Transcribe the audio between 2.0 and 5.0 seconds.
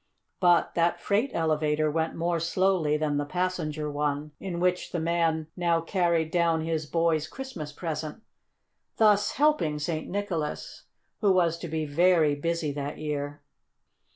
more slowly than the passenger one in which the